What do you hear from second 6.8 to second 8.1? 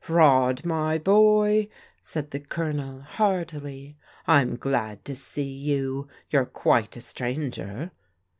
a stranger."